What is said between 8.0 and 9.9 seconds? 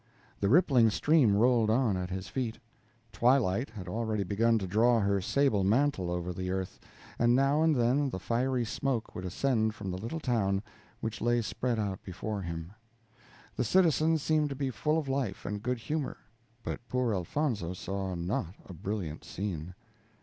the fiery smoke would ascend